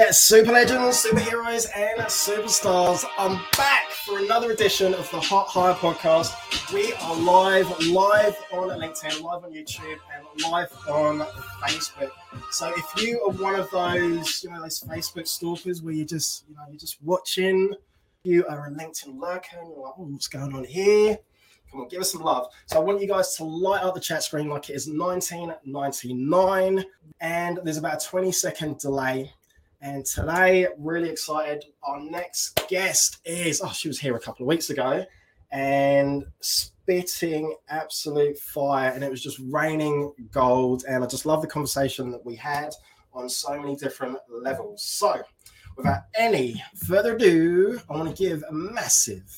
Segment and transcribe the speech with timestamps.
[0.00, 3.04] Hey, super legends, superheroes, and superstars.
[3.18, 6.32] I'm back for another edition of the Hot Hire podcast.
[6.72, 11.18] We are live, live on LinkedIn, live on YouTube, and live on
[11.62, 12.12] Facebook.
[12.50, 16.46] So if you are one of those, you know, those Facebook stalkers where you just,
[16.48, 17.74] you know, you're just watching,
[18.24, 21.18] you are a LinkedIn lurker, and you're like, oh, what's going on here?
[21.70, 22.46] Come on, give us some love.
[22.64, 26.84] So I want you guys to light up the chat screen like it is 1999,
[27.20, 29.34] and there's about a 20 second delay
[29.82, 31.64] and today, really excited.
[31.82, 35.06] Our next guest is, oh, she was here a couple of weeks ago
[35.52, 38.90] and spitting absolute fire.
[38.90, 40.84] And it was just raining gold.
[40.86, 42.70] And I just love the conversation that we had
[43.14, 44.84] on so many different levels.
[44.84, 45.22] So,
[45.76, 49.34] without any further ado, I want to give a massive,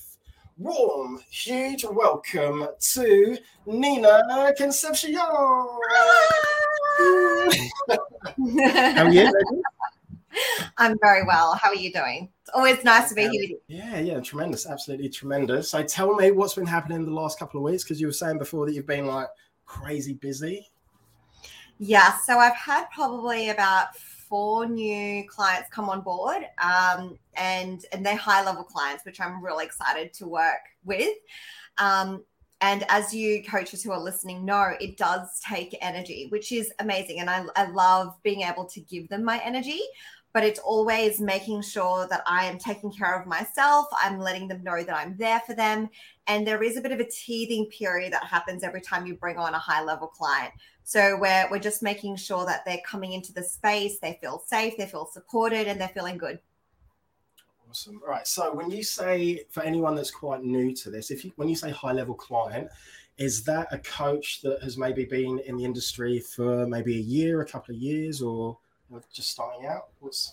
[0.59, 5.15] warm, huge welcome to Nina Concepcion.
[5.15, 5.79] How
[9.07, 9.33] are you?
[10.79, 11.55] I'm very well.
[11.55, 12.29] How are you doing?
[12.41, 13.59] It's always nice to be here.
[13.69, 15.71] Yeah, yeah, tremendous, absolutely tremendous.
[15.71, 18.39] So tell me what's been happening the last couple of weeks because you were saying
[18.39, 19.29] before that you've been like
[19.67, 20.69] crazy busy.
[21.79, 28.07] Yeah, so I've had probably about four new clients come on board, um, and and
[28.07, 31.17] they're high level clients, which I'm really excited to work with.
[31.79, 32.25] Um,
[32.63, 37.19] and as you coaches who are listening know, it does take energy, which is amazing.
[37.19, 39.81] And I, I love being able to give them my energy
[40.33, 43.87] but it's always making sure that I am taking care of myself.
[44.03, 45.91] I'm letting them know that I'm there for them.
[46.27, 49.37] And there is a bit of a teething period that happens every time you bring
[49.37, 50.53] on a high level client.
[50.85, 54.75] So we're, we're just making sure that they're coming into the space, they feel safe,
[54.77, 56.39] they feel supported, and they're feeling good.
[57.69, 58.01] Awesome.
[58.05, 58.27] All right.
[58.27, 61.57] So when you say, for anyone that's quite new to this, if you, when you
[61.57, 62.69] say high level client,
[63.19, 67.41] is that a coach that has maybe been in the industry for maybe a year,
[67.41, 68.59] a couple of years, or
[69.13, 69.89] just starting out?
[70.01, 70.33] What's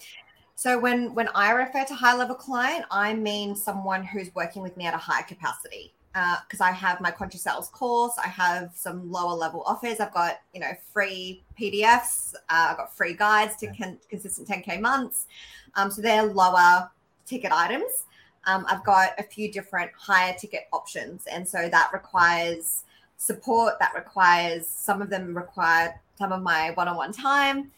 [0.60, 4.76] so when when I refer to high level client, I mean someone who's working with
[4.76, 5.94] me at a high capacity.
[6.12, 10.02] Because uh, I have my conscious sales course, I have some lower level offers.
[10.02, 12.34] I've got you know free PDFs.
[12.50, 15.28] Uh, I've got free guides to con- consistent 10k months.
[15.76, 16.92] Um, so they're lower
[17.26, 18.04] ticket items.
[18.46, 22.84] Um, I've got a few different higher ticket options, and so that requires
[23.16, 23.80] support.
[23.80, 27.72] That requires some of them require some of my one-on-one time.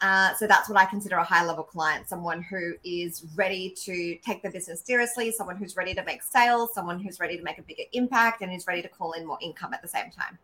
[0.00, 4.16] Uh, so that's what I consider a high level client someone who is ready to
[4.24, 7.58] take the business seriously, someone who's ready to make sales, someone who's ready to make
[7.58, 10.38] a bigger impact, and is ready to call in more income at the same time.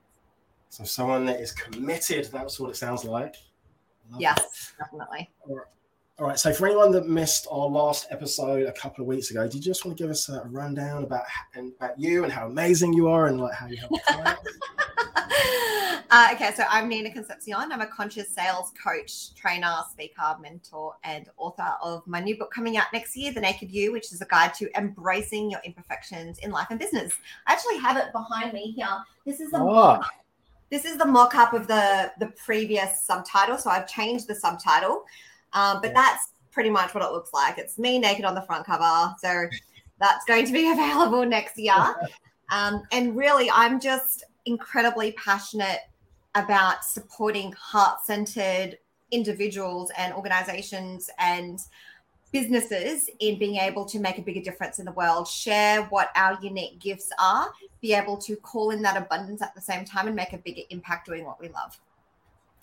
[0.70, 3.36] So, someone that is committed, that's what it sounds like.
[4.18, 4.82] Yes, it.
[4.82, 5.30] definitely.
[5.48, 5.66] All right.
[6.18, 6.38] All right.
[6.38, 9.62] So, for anyone that missed our last episode a couple of weeks ago, do you
[9.62, 11.24] just want to give us a rundown about
[11.56, 14.40] about you and how amazing you are and like how you help clients?
[16.10, 17.54] Uh, okay, so I'm Nina Concepcion.
[17.72, 22.76] I'm a conscious sales coach, trainer, speaker, mentor, and author of my new book coming
[22.76, 26.50] out next year, The Naked You, which is a guide to embracing your imperfections in
[26.50, 27.14] life and business.
[27.46, 28.86] I actually have it behind me here.
[29.24, 30.00] This is the oh.
[30.70, 33.56] this is the mock-up of the the previous subtitle.
[33.56, 35.04] So I've changed the subtitle,
[35.52, 37.58] um, but that's pretty much what it looks like.
[37.58, 39.14] It's me naked on the front cover.
[39.20, 39.46] So
[39.98, 41.74] that's going to be available next year.
[42.50, 45.80] Um, and really, I'm just incredibly passionate
[46.34, 48.78] about supporting heart centered
[49.10, 51.60] individuals and organizations and
[52.32, 56.36] businesses in being able to make a bigger difference in the world, share what our
[56.42, 60.16] unique gifts are, be able to call in that abundance at the same time and
[60.16, 61.78] make a bigger impact doing what we love.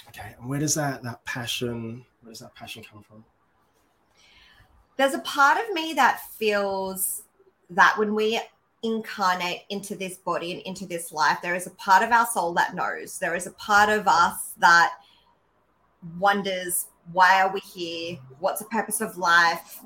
[0.09, 3.23] Okay, and where does that that passion where does that passion come from?
[4.97, 7.23] There's a part of me that feels
[7.69, 8.41] that when we
[8.83, 12.53] incarnate into this body and into this life, there is a part of our soul
[12.53, 13.19] that knows.
[13.19, 14.93] There is a part of us that
[16.19, 18.17] wonders, why are we here?
[18.39, 19.81] What's the purpose of life?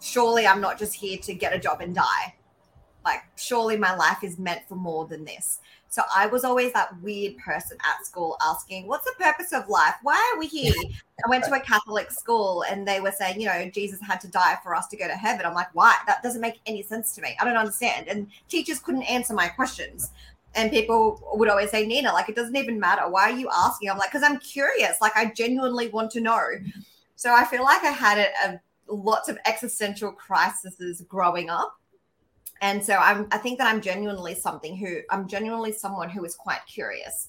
[0.00, 2.34] Surely I'm not just here to get a job and die.
[3.08, 5.60] Like, surely my life is meant for more than this.
[5.88, 9.94] So I was always that weird person at school asking, What's the purpose of life?
[10.02, 10.74] Why are we here?
[11.24, 14.28] I went to a Catholic school and they were saying, You know, Jesus had to
[14.28, 15.46] die for us to go to heaven.
[15.46, 15.96] I'm like, Why?
[16.06, 17.34] That doesn't make any sense to me.
[17.40, 18.08] I don't understand.
[18.08, 20.10] And teachers couldn't answer my questions.
[20.54, 23.08] And people would always say, Nina, like, it doesn't even matter.
[23.08, 23.88] Why are you asking?
[23.88, 25.00] I'm like, Because I'm curious.
[25.00, 26.46] Like, I genuinely want to know.
[27.16, 28.60] So I feel like I had a, a
[28.94, 31.78] lots of existential crises growing up
[32.60, 36.34] and so I'm, I think that I'm genuinely something who I'm genuinely someone who is
[36.34, 37.28] quite curious.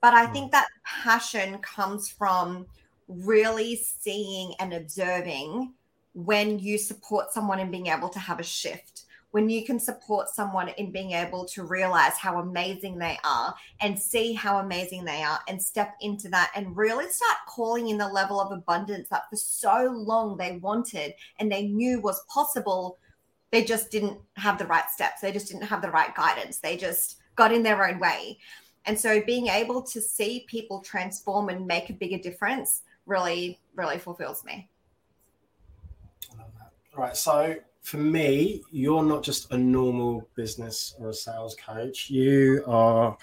[0.00, 0.52] But I think mm.
[0.52, 2.66] that passion comes from
[3.08, 5.72] really seeing and observing
[6.14, 10.28] when you support someone and being able to have a shift, when you can support
[10.28, 15.22] someone in being able to realize how amazing they are and see how amazing they
[15.22, 19.28] are and step into that and really start calling in the level of abundance that
[19.30, 22.98] for so long they wanted and they knew was possible
[23.52, 26.76] they just didn't have the right steps they just didn't have the right guidance they
[26.76, 28.38] just got in their own way
[28.86, 33.98] and so being able to see people transform and make a bigger difference really really
[33.98, 34.68] fulfills me
[36.96, 42.08] all right so for me, you're not just a normal business or a sales coach.
[42.08, 43.16] You are,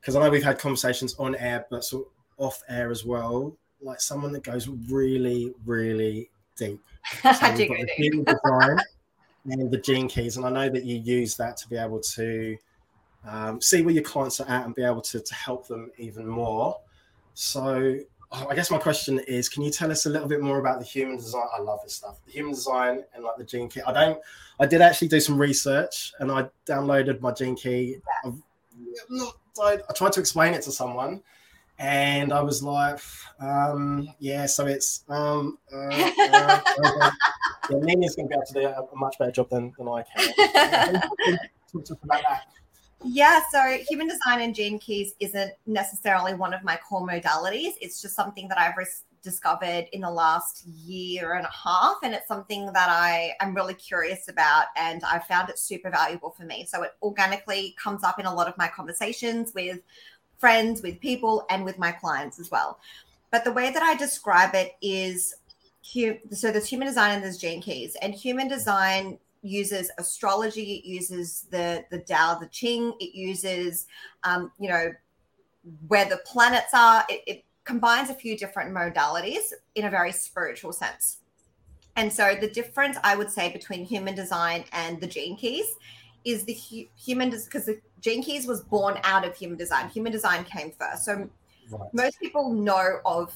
[0.00, 3.56] because I know we've had conversations on air, but sort of off air as well.
[3.80, 6.80] Like someone that goes really, really deep.
[7.22, 8.24] So I do go deep.
[8.24, 8.80] design
[9.46, 12.56] and the gene keys, and I know that you use that to be able to
[13.26, 16.26] um, see where your clients are at and be able to, to help them even
[16.26, 16.78] more.
[17.34, 17.98] So
[18.32, 20.84] I guess my question is, can you tell us a little bit more about the
[20.84, 21.46] human design?
[21.56, 23.80] I love this stuff, the human design and like the gene key.
[23.86, 24.20] I don't,
[24.58, 27.98] I did actually do some research and I downloaded my gene key.
[28.24, 28.34] I've
[29.08, 31.22] not, I, I tried to explain it to someone
[31.78, 33.00] and I was like,
[33.40, 37.10] um, yeah, so it's, um, uh, uh, uh,
[37.70, 39.88] yeah, Nina's going to be able to do a, a, much better job than, than
[39.88, 41.00] I can.
[41.84, 42.44] Talk about that.
[43.06, 47.72] Yeah, so human design and gene keys isn't necessarily one of my core modalities.
[47.80, 51.96] It's just something that I've res- discovered in the last year and a half.
[52.02, 54.66] And it's something that I am really curious about.
[54.76, 56.64] And I found it super valuable for me.
[56.66, 59.80] So it organically comes up in a lot of my conversations with
[60.38, 62.78] friends, with people, and with my clients as well.
[63.30, 65.34] But the way that I describe it is
[65.82, 67.96] so there's human design and there's gene keys.
[68.00, 73.86] And human design uses astrology, it uses the the Tao, the Ching, it uses
[74.22, 74.92] um, you know
[75.88, 77.04] where the planets are.
[77.08, 81.18] It, it combines a few different modalities in a very spiritual sense.
[81.96, 85.66] And so the difference I would say between human design and the gene keys
[86.24, 89.88] is the hu- human because the gene keys was born out of human design.
[89.88, 91.04] Human design came first.
[91.04, 91.28] So
[91.70, 91.94] right.
[91.94, 93.34] most people know of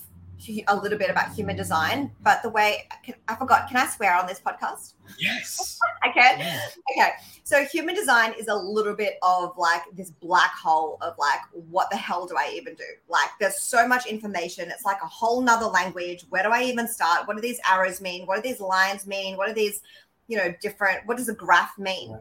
[0.69, 2.89] a little bit about human design, but the way
[3.27, 4.95] I forgot, can I swear on this podcast?
[5.19, 5.79] Yes.
[6.03, 6.39] I can.
[6.39, 6.61] Yeah.
[6.97, 7.11] Okay.
[7.45, 11.91] So human design is a little bit of like this black hole of like, what
[11.91, 12.85] the hell do I even do?
[13.09, 14.71] Like, there's so much information.
[14.71, 16.25] It's like a whole nother language.
[16.29, 17.27] Where do I even start?
[17.27, 18.27] What do these arrows mean?
[18.27, 19.37] What do these lines mean?
[19.37, 19.83] What are these,
[20.29, 21.07] you know, different?
[21.07, 22.11] What does a graph mean?
[22.11, 22.19] Yeah.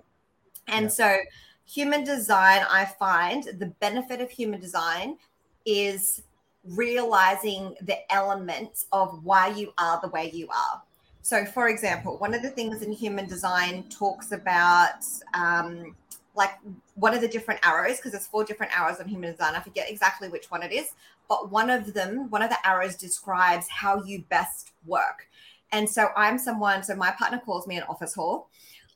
[0.68, 0.90] And yeah.
[0.90, 1.18] so,
[1.66, 5.18] human design, I find the benefit of human design
[5.66, 6.24] is
[6.64, 10.82] realizing the elements of why you are the way you are.
[11.22, 15.04] So, for example, one of the things in human design talks about
[15.34, 15.96] um,
[16.36, 16.52] like
[16.96, 19.56] one of the different arrows, because there's four different arrows on human design.
[19.56, 20.94] I forget exactly which one it is,
[21.28, 25.28] but one of them, one of the arrows describes how you best work.
[25.72, 28.46] And so I'm someone, so my partner calls me an office whore.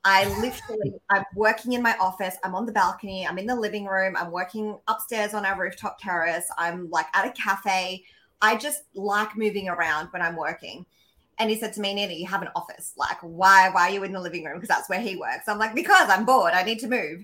[0.04, 2.36] I literally, I'm working in my office.
[2.44, 3.28] I'm on the balcony.
[3.28, 4.16] I'm in the living room.
[4.18, 6.50] I'm working upstairs on our rooftop terrace.
[6.58, 8.04] I'm like at a cafe.
[8.42, 10.86] I just like moving around when I'm working.
[11.38, 12.94] And he said to me, Nina, you have an office.
[12.98, 14.56] Like, why, why are you in the living room?
[14.56, 15.48] Because that's where he works.
[15.48, 16.54] I'm like, because I'm bored.
[16.54, 17.24] I need to move.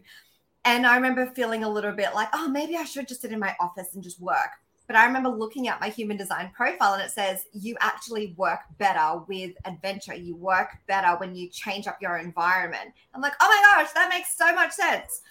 [0.65, 3.39] And I remember feeling a little bit like, oh, maybe I should just sit in
[3.39, 4.51] my office and just work.
[4.87, 8.61] But I remember looking at my human design profile and it says you actually work
[8.77, 10.15] better with adventure.
[10.15, 12.93] You work better when you change up your environment.
[13.13, 15.21] I'm like, oh my gosh, that makes so much sense.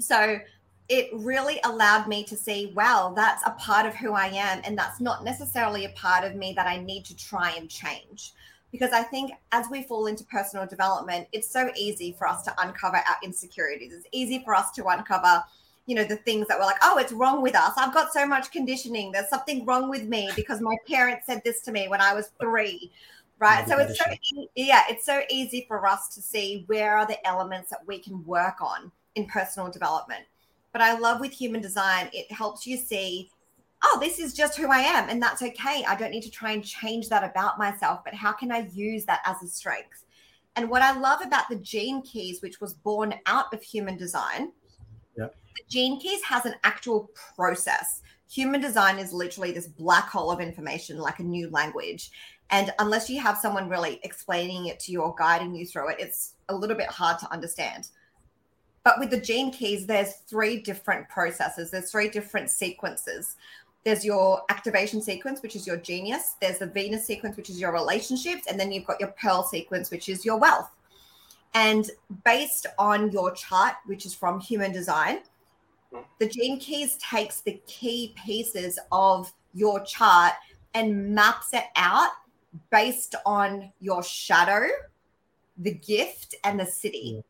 [0.00, 0.38] So
[0.88, 4.62] it really allowed me to see, wow, that's a part of who I am.
[4.64, 8.32] And that's not necessarily a part of me that I need to try and change.
[8.72, 12.54] Because I think as we fall into personal development, it's so easy for us to
[12.58, 13.92] uncover our insecurities.
[13.92, 15.44] It's easy for us to uncover
[15.86, 17.72] you know the things that were like oh it's wrong with us.
[17.76, 19.12] I've got so much conditioning.
[19.12, 22.30] There's something wrong with me because my parents said this to me when i was
[22.40, 22.90] three.
[23.38, 23.66] Right?
[23.68, 24.04] So it's so
[24.54, 28.24] yeah it's so easy for us to see where are the elements that we can
[28.24, 30.24] work on in personal development.
[30.72, 33.30] But i love with human design it helps you see
[33.82, 35.84] oh this is just who i am and that's okay.
[35.86, 39.04] I don't need to try and change that about myself but how can i use
[39.04, 40.04] that as a strength?
[40.56, 44.52] And what i love about the gene keys which was born out of human design
[45.54, 48.02] the Gene Keys has an actual process.
[48.30, 52.10] Human design is literally this black hole of information, like a new language.
[52.50, 55.96] And unless you have someone really explaining it to you or guiding you through it,
[56.00, 57.88] it's a little bit hard to understand.
[58.84, 63.36] But with the gene keys, there's three different processes, there's three different sequences.
[63.84, 66.36] There's your activation sequence, which is your genius.
[66.40, 68.46] There's the Venus sequence, which is your relationships.
[68.48, 70.70] And then you've got your Pearl sequence, which is your wealth.
[71.52, 71.90] And
[72.24, 75.18] based on your chart, which is from human design,
[76.18, 80.32] the Gene Keys takes the key pieces of your chart
[80.74, 82.10] and maps it out
[82.70, 84.68] based on your shadow
[85.58, 87.22] the gift and the siddhi.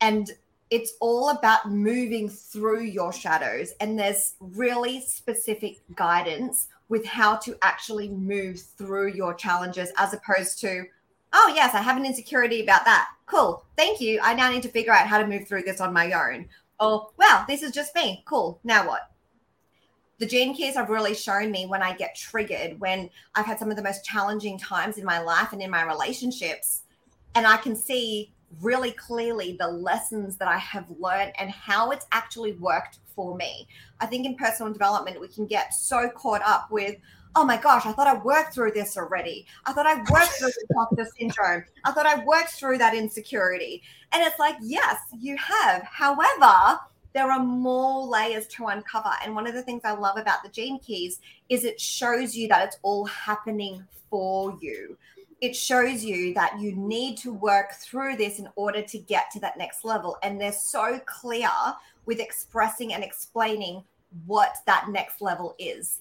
[0.00, 0.30] And
[0.70, 3.72] it's all about moving through your shadows.
[3.80, 10.60] And there's really specific guidance with how to actually move through your challenges as opposed
[10.60, 10.84] to,
[11.32, 13.08] oh, yes, I have an insecurity about that.
[13.26, 13.64] Cool.
[13.76, 14.20] Thank you.
[14.22, 16.48] I now need to figure out how to move through this on my own.
[16.80, 18.22] Oh, or, wow, this is just me.
[18.26, 18.58] Cool.
[18.64, 19.10] Now what?
[20.18, 23.70] The gene keys have really shown me when I get triggered, when I've had some
[23.70, 26.82] of the most challenging times in my life and in my relationships.
[27.34, 32.06] And I can see really clearly the lessons that I have learned and how it's
[32.12, 33.68] actually worked for me.
[34.00, 36.96] I think in personal development, we can get so caught up with,
[37.36, 39.46] oh my gosh, I thought I worked through this already.
[39.66, 41.64] I thought I worked through the imposter syndrome.
[41.84, 43.82] I thought I worked through that insecurity.
[44.12, 45.82] And it's like, yes, you have.
[45.82, 46.78] However,
[47.12, 49.10] there are more layers to uncover.
[49.24, 52.48] And one of the things I love about the Gene Keys is it shows you
[52.48, 54.96] that it's all happening for you
[55.40, 59.40] it shows you that you need to work through this in order to get to
[59.40, 60.18] that next level.
[60.22, 61.48] And they're so clear
[62.04, 63.82] with expressing and explaining
[64.26, 66.00] what that next level is.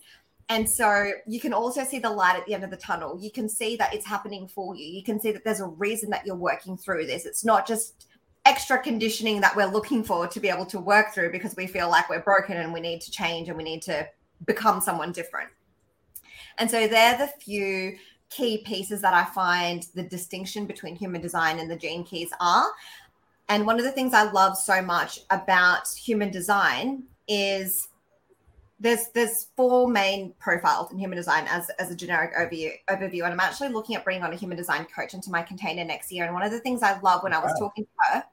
[0.49, 3.19] And so you can also see the light at the end of the tunnel.
[3.21, 4.85] You can see that it's happening for you.
[4.85, 7.27] You can see that there's a reason that you're working through this.
[7.27, 8.07] It's not just
[8.45, 11.87] extra conditioning that we're looking for to be able to work through because we feel
[11.87, 14.07] like we're broken and we need to change and we need to
[14.45, 15.49] become someone different.
[16.57, 17.97] And so they're the few
[18.31, 22.67] key pieces that I find the distinction between human design and the gene keys are.
[23.49, 27.87] And one of the things I love so much about human design is
[28.79, 33.23] there's there's four main profiles in human design as, as a generic overview overview.
[33.23, 36.11] And I'm actually looking at bringing on a human design coach into my container next
[36.11, 36.25] year.
[36.25, 37.67] And one of the things I love when I was wow.
[37.67, 38.23] talking to her,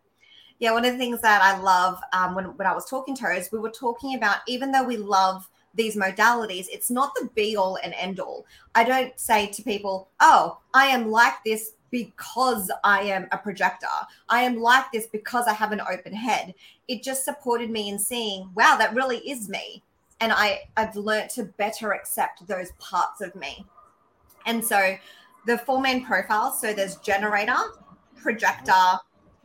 [0.59, 3.23] yeah, one of the things that I love um, when, when I was talking to
[3.25, 7.29] her is we were talking about even though we love these modalities, it's not the
[7.35, 8.47] be all and end all.
[8.75, 13.87] I don't say to people, oh, I am like this because I am a projector.
[14.29, 16.55] I am like this because I have an open head.
[16.89, 19.83] It just supported me in seeing, wow, that really is me.
[20.21, 23.67] And I, I've learned to better accept those parts of me.
[24.47, 24.97] And so
[25.47, 27.57] the four main profiles so there's generator,
[28.17, 28.73] projector,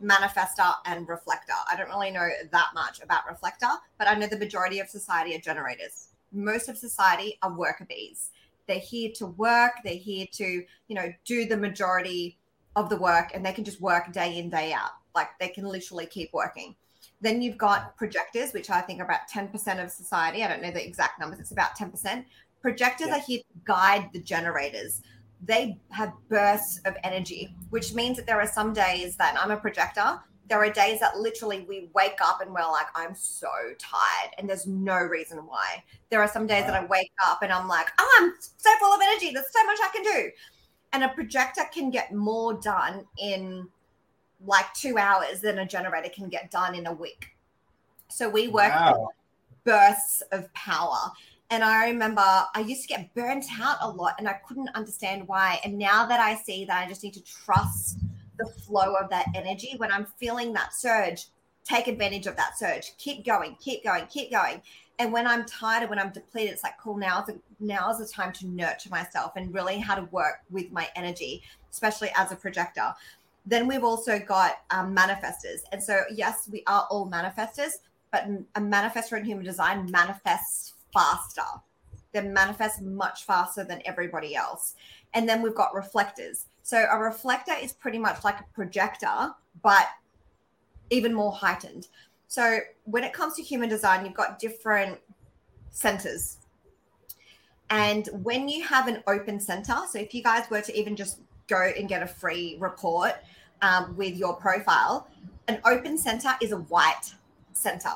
[0.02, 1.52] manifestor, and reflector.
[1.70, 5.36] I don't really know that much about reflector, but I know the majority of society
[5.36, 8.30] are generators most of society are worker bees.
[8.66, 12.38] They're here to work, they're here to, you know, do the majority
[12.74, 14.92] of the work and they can just work day in, day out.
[15.14, 16.74] Like they can literally keep working.
[17.22, 20.44] Then you've got projectors, which I think are about 10% of society.
[20.44, 22.24] I don't know the exact numbers, it's about 10%.
[22.60, 23.16] Projectors yeah.
[23.16, 25.00] are here to guide the generators.
[25.44, 29.56] They have bursts of energy, which means that there are some days that I'm a
[29.56, 30.20] projector
[30.52, 33.48] there are days that literally we wake up and we're like, I'm so
[33.78, 35.82] tired, and there's no reason why.
[36.10, 36.72] There are some days wow.
[36.72, 39.30] that I wake up and I'm like, oh, I'm so full of energy.
[39.32, 40.30] There's so much I can do.
[40.92, 43.66] And a projector can get more done in
[44.46, 47.36] like two hours than a generator can get done in a week.
[48.08, 49.08] So we work wow.
[49.64, 51.10] bursts of power.
[51.50, 55.28] And I remember I used to get burnt out a lot and I couldn't understand
[55.28, 55.60] why.
[55.64, 57.98] And now that I see that I just need to trust
[58.38, 59.74] the flow of that energy.
[59.76, 61.26] When I'm feeling that surge,
[61.64, 62.96] take advantage of that surge.
[62.98, 64.62] Keep going, keep going, keep going.
[64.98, 68.06] And when I'm tired and when I'm depleted, it's like, cool, now's the, now's the
[68.06, 72.36] time to nurture myself and really how to work with my energy, especially as a
[72.36, 72.94] projector.
[73.44, 75.60] Then we've also got um, manifestors.
[75.72, 77.72] And so, yes, we are all manifestors,
[78.10, 81.42] but a manifestor in human design manifests faster.
[82.12, 84.74] They manifest much faster than everybody else.
[85.14, 86.46] And then we've got reflectors.
[86.62, 89.30] So a reflector is pretty much like a projector,
[89.62, 89.88] but
[90.90, 91.88] even more heightened.
[92.28, 94.98] So when it comes to human design, you've got different
[95.70, 96.38] centers.
[97.70, 101.20] And when you have an open center, so if you guys were to even just
[101.48, 103.14] go and get a free report
[103.62, 105.08] um, with your profile,
[105.48, 107.14] an open center is a white
[107.52, 107.92] center.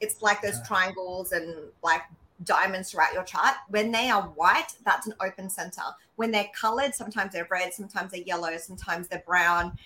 [0.00, 2.02] It's like those triangles and like
[2.44, 3.54] diamonds throughout your chart.
[3.68, 5.82] When they are white, that's an open center.
[6.16, 9.76] When they're colored, sometimes they're red, sometimes they're yellow, sometimes they're brown.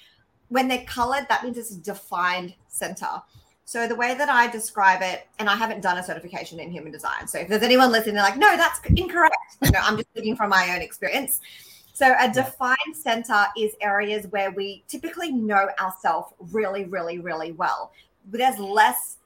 [0.49, 3.23] When they're colored, that means it's a defined center.
[3.65, 6.91] So the way that I describe it, and I haven't done a certification in human
[6.91, 7.29] design.
[7.29, 9.37] So if there's anyone listening, they're like, no, that's incorrect.
[9.63, 11.41] You know, I'm just speaking from my own experience.
[12.01, 17.93] So a defined center is areas where we typically know ourselves really, really, really well.
[18.25, 19.19] There's less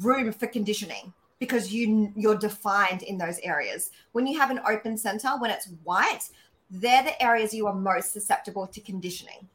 [0.00, 3.90] room for conditioning because you you're defined in those areas.
[4.12, 6.28] When you have an open center, when it's white,
[6.70, 9.48] they're the areas you are most susceptible to conditioning.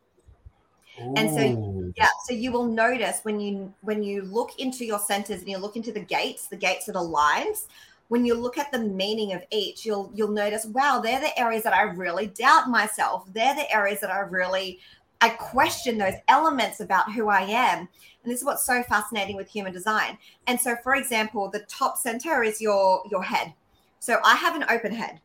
[0.99, 1.13] Ooh.
[1.17, 5.41] And so yeah, so you will notice when you when you look into your centers
[5.41, 7.67] and you look into the gates, the gates are the lines.
[8.09, 11.63] When you look at the meaning of each, you'll you'll notice, wow, they're the areas
[11.63, 13.25] that I really doubt myself.
[13.33, 14.79] They're the areas that I really
[15.19, 17.79] I question those elements about who I am.
[17.79, 20.17] And this is what's so fascinating with human design.
[20.47, 23.53] And so, for example, the top center is your your head.
[23.99, 25.19] So I have an open head.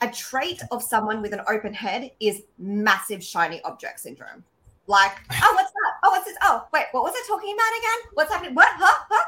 [0.00, 4.44] A trait of someone with an open head is massive shiny object syndrome.
[4.86, 5.92] Like, oh, what's that?
[6.04, 6.36] Oh, what's this?
[6.42, 8.10] Oh, wait, what was I talking about again?
[8.14, 8.54] What's happening?
[8.54, 8.68] What?
[8.72, 9.04] Huh?
[9.10, 9.24] Huh?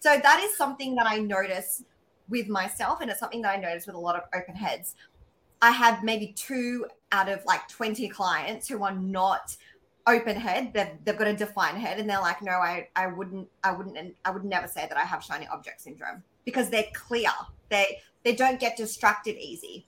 [0.00, 1.82] So that is something that I notice
[2.28, 4.94] with myself, and it's something that I notice with a lot of open heads.
[5.62, 9.56] I have maybe two out of like 20 clients who are not
[10.06, 13.48] open head they've, they've got a defined head and they're like no I, I wouldn't
[13.62, 16.84] i wouldn't and i would never say that i have shiny object syndrome because they're
[16.92, 17.30] clear
[17.70, 19.86] they they don't get distracted easy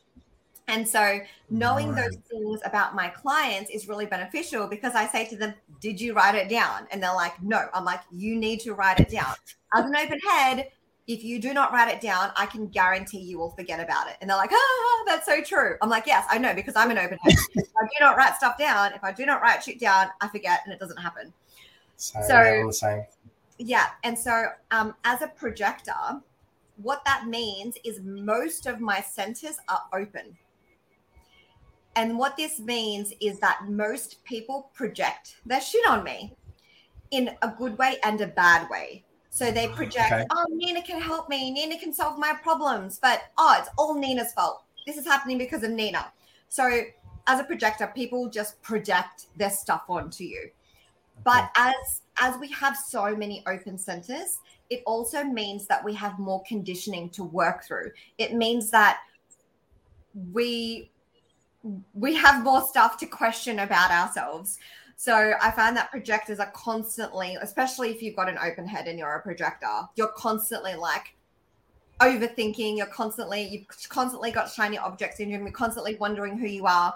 [0.68, 2.04] and so knowing right.
[2.04, 6.12] those things about my clients is really beneficial because I say to them, Did you
[6.12, 6.88] write it down?
[6.90, 7.68] And they're like, No.
[7.72, 9.34] I'm like, You need to write it down.
[9.74, 10.70] As an open head,
[11.06, 14.16] if you do not write it down, I can guarantee you will forget about it.
[14.20, 15.76] And they're like, Oh, that's so true.
[15.82, 18.58] I'm like, Yes, I know because I'm an open if I do not write stuff
[18.58, 21.32] down, if I do not write shit down, I forget and it doesn't happen.
[21.96, 23.04] So, so same.
[23.58, 23.86] Yeah.
[24.04, 25.92] And so um, as a projector,
[26.76, 30.36] what that means is most of my centers are open
[31.96, 36.36] and what this means is that most people project their shit on me
[37.10, 39.02] in a good way and a bad way.
[39.36, 40.24] So they project, okay.
[40.30, 41.50] oh, Nina can help me.
[41.50, 42.98] Nina can solve my problems.
[42.98, 44.62] But oh, it's all Nina's fault.
[44.86, 46.10] This is happening because of Nina.
[46.48, 46.80] So
[47.26, 50.48] as a projector, people just project their stuff onto you.
[51.22, 54.38] But as as we have so many open centers,
[54.70, 57.90] it also means that we have more conditioning to work through.
[58.16, 59.00] It means that
[60.32, 60.90] we
[61.92, 64.58] we have more stuff to question about ourselves.
[64.96, 68.98] So I find that projectors are constantly, especially if you've got an open head and
[68.98, 71.14] you're a projector, you're constantly like
[72.00, 72.78] overthinking.
[72.78, 75.42] You're constantly, you've constantly got shiny object syndrome.
[75.42, 76.94] You're constantly wondering who you are.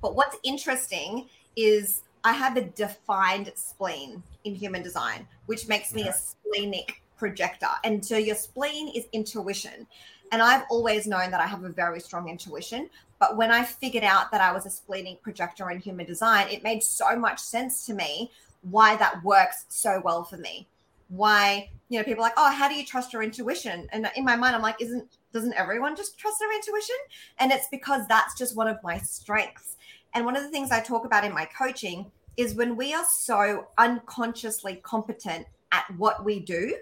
[0.00, 6.08] But what's interesting is I have a defined spleen in human design, which makes me
[6.08, 7.68] a splenic projector.
[7.82, 9.86] And so your spleen is intuition.
[10.32, 12.90] And I've always known that I have a very strong intuition.
[13.18, 16.62] But when I figured out that I was a splenic projector in human design, it
[16.62, 18.30] made so much sense to me
[18.62, 20.66] why that works so well for me.
[21.08, 23.88] Why, you know, people like, oh, how do you trust your intuition?
[23.92, 26.96] And in my mind, I'm like, isn't doesn't everyone just trust their intuition?
[27.38, 29.76] And it's because that's just one of my strengths.
[30.14, 33.04] And one of the things I talk about in my coaching is when we are
[33.04, 36.76] so unconsciously competent at what we do,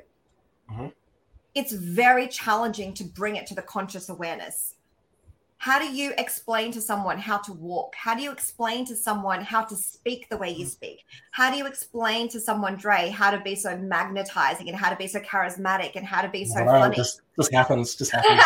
[0.70, 0.88] mm-hmm
[1.56, 4.74] it's very challenging to bring it to the conscious awareness.
[5.56, 7.94] How do you explain to someone how to walk?
[7.96, 11.06] How do you explain to someone how to speak the way you speak?
[11.30, 14.96] How do you explain to someone, Dre, how to be so magnetizing and how to
[14.96, 16.94] be so charismatic and how to be so funny?
[16.94, 18.38] Just, just happens, just happens.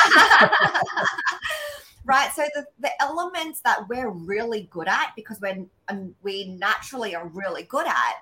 [2.04, 2.30] right.
[2.32, 7.26] So the, the elements that we're really good at, because we're, um, we naturally are
[7.26, 8.14] really good at,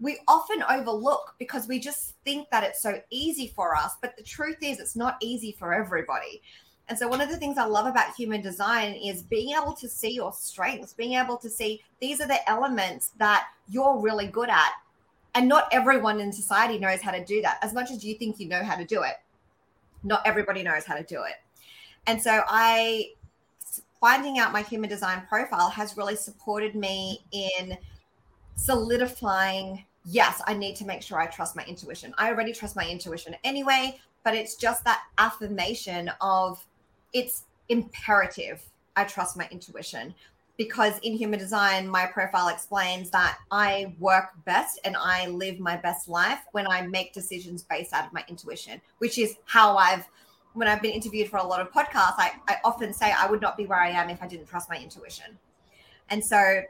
[0.00, 3.92] we often overlook because we just think that it's so easy for us.
[4.00, 6.42] But the truth is, it's not easy for everybody.
[6.88, 9.88] And so, one of the things I love about human design is being able to
[9.88, 14.50] see your strengths, being able to see these are the elements that you're really good
[14.50, 14.72] at.
[15.34, 17.58] And not everyone in society knows how to do that.
[17.62, 19.14] As much as you think you know how to do it,
[20.02, 21.36] not everybody knows how to do it.
[22.06, 23.10] And so, I
[24.00, 27.78] finding out my human design profile has really supported me in
[28.56, 32.14] solidifying yes, I need to make sure I trust my intuition.
[32.18, 36.64] I already trust my intuition anyway, but it's just that affirmation of
[37.12, 38.62] it's imperative
[38.96, 40.14] I trust my intuition
[40.56, 45.76] because in human design, my profile explains that I work best and I live my
[45.76, 50.08] best life when I make decisions based out of my intuition, which is how I've,
[50.52, 53.40] when I've been interviewed for a lot of podcasts, I, I often say I would
[53.40, 55.36] not be where I am if I didn't trust my intuition.
[56.10, 56.62] And so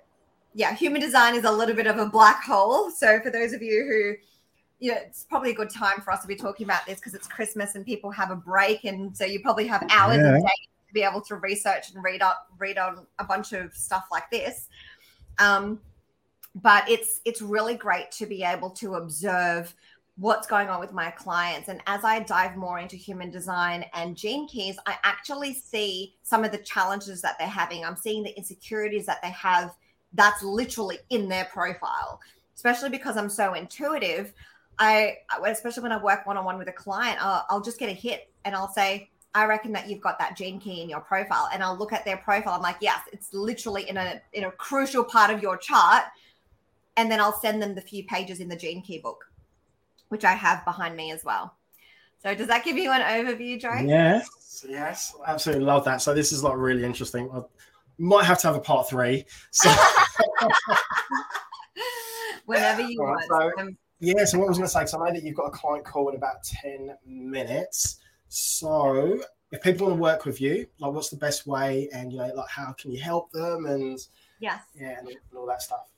[0.54, 2.90] yeah, human design is a little bit of a black hole.
[2.90, 6.22] So for those of you who, you know, it's probably a good time for us
[6.22, 9.24] to be talking about this because it's Christmas and people have a break, and so
[9.24, 10.36] you probably have hours yeah.
[10.36, 10.46] a day
[10.88, 14.30] to be able to research and read up, read on a bunch of stuff like
[14.30, 14.68] this.
[15.38, 15.80] Um,
[16.54, 19.74] but it's it's really great to be able to observe
[20.16, 21.68] what's going on with my clients.
[21.68, 26.44] And as I dive more into human design and gene keys, I actually see some
[26.44, 27.84] of the challenges that they're having.
[27.84, 29.74] I'm seeing the insecurities that they have
[30.14, 32.20] that's literally in their profile
[32.54, 34.32] especially because i'm so intuitive
[34.78, 38.30] i especially when i work one-on-one with a client I'll, I'll, just get a hit
[38.44, 41.62] and i'll say i reckon that you've got that gene key in your profile and
[41.62, 45.04] i'll look at their profile i'm like yes it's literally in a in a crucial
[45.04, 46.04] part of your chart
[46.96, 49.30] and then i'll send them the few pages in the gene key book
[50.08, 51.54] which i have behind me as well
[52.24, 53.84] So does that give you an overview, Joe?
[53.84, 56.00] Yes, yes, absolutely love that.
[56.00, 57.28] So this is like really interesting.
[57.98, 59.24] Might have to have a part three.
[59.50, 59.70] So
[62.46, 63.54] whenever you Right, want.
[63.56, 65.36] so- Um, yeah, so what I was going to say, so I know that you've
[65.36, 68.00] got a client call in about ten minutes.
[68.28, 72.18] So if people want to work with you, like what's the best way, and you
[72.18, 73.98] know, like how can you help them, and
[74.40, 74.60] yes.
[74.74, 75.88] yeah, and all that stuff.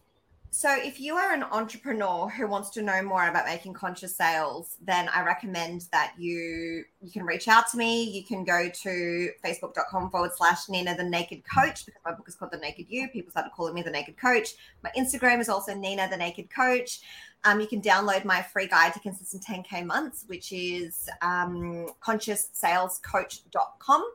[0.58, 4.78] So, if you are an entrepreneur who wants to know more about making conscious sales,
[4.80, 8.04] then I recommend that you you can reach out to me.
[8.04, 12.36] You can go to facebook.com forward slash Nina the Naked Coach because my book is
[12.36, 13.06] called The Naked You.
[13.08, 14.54] People started calling me the Naked Coach.
[14.82, 17.00] My Instagram is also Nina the Naked Coach.
[17.44, 24.10] Um, you can download my free guide to consistent 10K months, which is um, conscioussalescoach.com.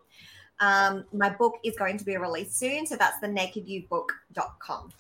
[0.60, 2.88] Um, my book is going to be released soon.
[2.88, 4.92] So that's the nakedyoubook.com.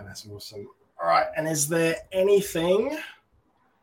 [0.00, 0.66] Okay, that's awesome.
[1.02, 2.98] All right, and is there anything?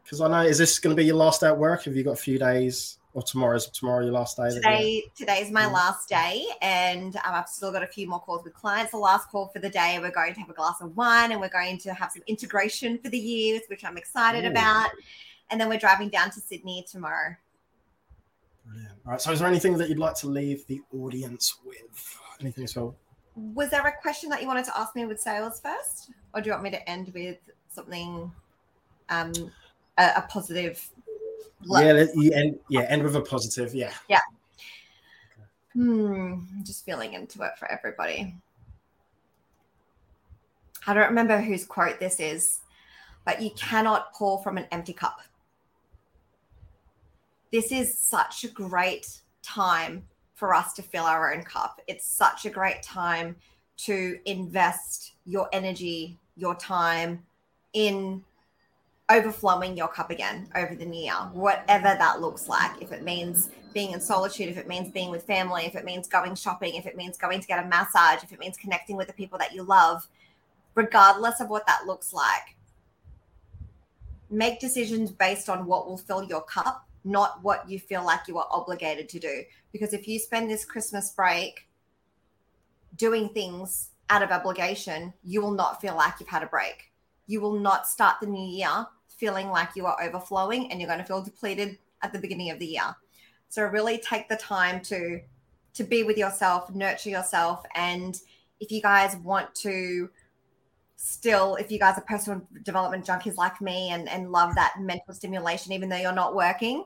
[0.03, 1.83] Because I know, is this going to be your last day at work?
[1.83, 4.49] Have you got a few days, or tomorrow's tomorrow your last day?
[4.49, 5.67] Today, Today, is my Yeah.
[5.67, 8.91] last day, and um, I've still got a few more calls with clients.
[8.91, 11.41] The last call for the day, we're going to have a glass of wine, and
[11.41, 14.49] we're going to have some integration for the years, which I'm excited Ooh.
[14.49, 14.89] about.
[15.49, 17.35] And then we're driving down to Sydney tomorrow.
[18.65, 18.93] Brilliant.
[19.05, 19.21] All right.
[19.21, 22.19] So, is there anything that you'd like to leave the audience with?
[22.41, 22.95] Anything at all?
[23.37, 26.47] Was there a question that you wanted to ask me with sales first, or do
[26.47, 27.37] you want me to end with
[27.69, 28.31] something,
[29.09, 29.31] um,
[29.97, 30.83] a, a positive?
[31.61, 33.75] Yeah, let, you end, yeah, end with a positive.
[33.75, 33.91] Yeah.
[35.73, 38.33] Hmm, I'm just feeling into it for everybody.
[40.87, 42.61] I don't remember whose quote this is,
[43.25, 45.21] but you cannot pour from an empty cup.
[47.51, 50.03] This is such a great time
[50.37, 51.81] for us to fill our own cup.
[51.87, 53.35] It's such a great time
[53.77, 57.23] to invest your energy, your time
[57.73, 58.23] in
[59.09, 62.79] overflowing your cup again over the new year, whatever that looks like.
[62.79, 66.07] If it means being in solitude, if it means being with family, if it means
[66.07, 69.07] going shopping, if it means going to get a massage, if it means connecting with
[69.07, 70.07] the people that you love,
[70.75, 72.55] regardless of what that looks like,
[74.29, 78.37] make decisions based on what will fill your cup, not what you feel like you
[78.37, 79.43] are obligated to do.
[79.71, 81.67] Because if you spend this Christmas break
[82.95, 86.91] doing things out of obligation, you will not feel like you've had a break.
[87.25, 90.99] You will not start the new year feeling like you are overflowing and you're going
[90.99, 92.95] to feel depleted at the beginning of the year.
[93.49, 95.21] So really take the time to
[95.73, 98.19] to be with yourself, nurture yourself and
[98.59, 100.09] if you guys want to
[100.95, 105.13] still if you guys are personal development junkies like me and and love that mental
[105.13, 106.85] stimulation even though you're not working,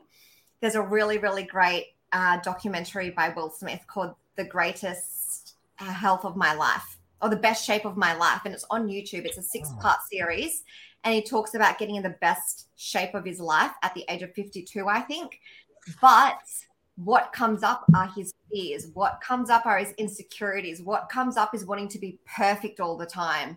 [0.62, 6.24] there's a really really great uh, documentary by Will Smith called The Greatest uh, Health
[6.24, 9.24] of My Life or The Best Shape of My Life and it's on YouTube.
[9.26, 10.62] It's a six-part series
[11.04, 14.22] and he talks about getting in the best shape of his life at the age
[14.22, 15.40] of 52 i think.
[16.00, 16.40] But
[16.96, 18.88] what comes up are his fears.
[18.94, 20.82] What comes up are his insecurities.
[20.82, 23.56] What comes up is wanting to be perfect all the time.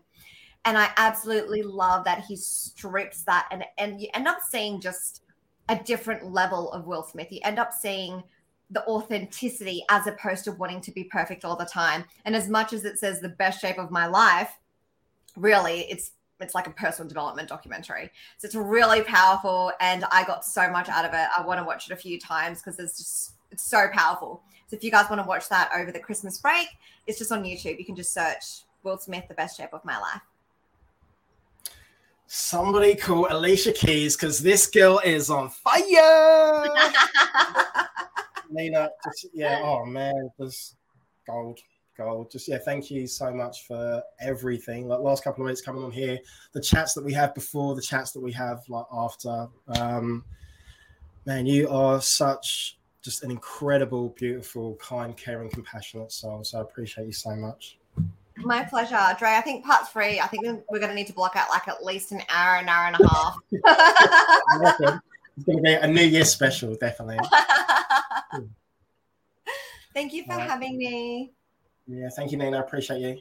[0.63, 5.21] And i absolutely love that he strips that and and you end up seeing just
[5.69, 8.23] a different level of will smith you end up seeing
[8.71, 12.73] the authenticity as opposed to wanting to be perfect all the time and as much
[12.73, 14.57] as it says the best shape of my life
[15.35, 18.11] really it's it's like a personal development documentary.
[18.37, 21.27] So it's really powerful and I got so much out of it.
[21.37, 24.43] I want to watch it a few times because it's just it's so powerful.
[24.67, 26.67] So if you guys want to watch that over the Christmas break,
[27.07, 27.77] it's just on YouTube.
[27.79, 30.21] You can just search Will Smith, the best shape of my life.
[32.27, 36.63] Somebody call Alicia Keys because this girl is on fire.
[38.49, 40.75] Nina, just, yeah, oh man, just
[41.27, 41.59] gold,
[41.97, 42.31] gold.
[42.31, 44.87] Just yeah, thank you so much for everything.
[44.87, 46.17] Like last couple of weeks coming on here,
[46.53, 49.47] the chats that we have before, the chats that we have like after.
[49.79, 50.23] Um,
[51.25, 56.43] man, you are such just an incredible, beautiful, kind, caring, compassionate soul.
[56.43, 57.77] So I appreciate you so much.
[58.37, 59.29] My pleasure, Dre.
[59.29, 61.83] I think part three, I think we're going to need to block out like at
[61.83, 63.37] least an hour, an hour and a half.
[65.37, 67.19] It's going to be a New Year special, definitely.
[69.93, 70.49] Thank you for right.
[70.49, 71.33] having me.
[71.87, 72.57] Yeah, thank you, Nina.
[72.57, 73.17] I appreciate you.